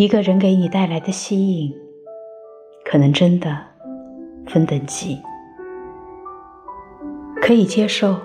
[0.00, 1.78] 一个人给你带来的吸引，
[2.86, 3.54] 可能真的
[4.46, 5.20] 分等级，
[7.42, 8.16] 可以接受，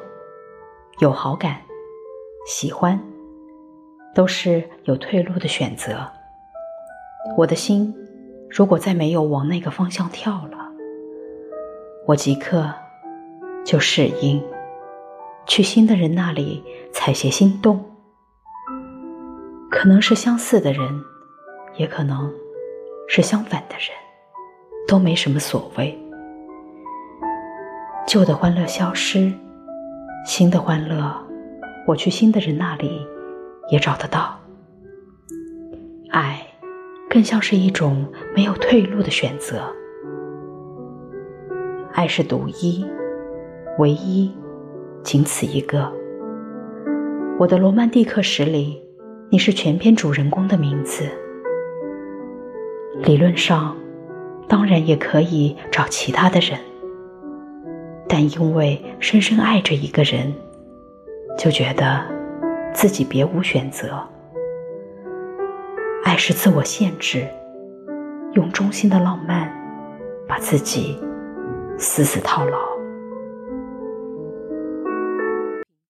[1.00, 1.58] 有好感、
[2.48, 2.98] 喜欢，
[4.14, 6.10] 都是有退路的选择。
[7.36, 7.94] 我的心
[8.50, 10.72] 如果再没有往那个方向跳了，
[12.08, 12.74] 我即刻
[13.66, 14.42] 就适应，
[15.46, 17.84] 去新的人那里采撷心动，
[19.70, 21.04] 可能是相似的人。
[21.78, 22.34] 也可能
[23.08, 23.90] 是相反的人，
[24.88, 25.98] 都没什么所谓。
[28.08, 29.34] 旧的欢乐消失，
[30.26, 31.14] 新的欢乐，
[31.88, 33.06] 我去新的人那里
[33.70, 34.40] 也找得到。
[36.12, 36.40] 爱，
[37.10, 38.06] 更像是一种
[38.36, 39.74] 没有退路的选择。
[41.94, 42.86] 爱是独一，
[43.80, 44.32] 唯一，
[45.04, 45.92] 仅此一个。
[47.38, 48.82] 我的罗曼蒂克史里，
[49.30, 51.10] 你是全篇主人公的名字。
[53.04, 53.76] 理论上，
[54.48, 56.60] 当然也可以找其他的人，
[58.08, 60.34] 但因为深深爱着一个人，
[61.38, 62.04] 就觉得
[62.74, 64.02] 自己别无选择。
[66.04, 67.28] 爱是自我限制，
[68.34, 69.52] 用衷心的浪漫
[70.28, 70.98] 把自己
[71.78, 72.75] 死死套牢。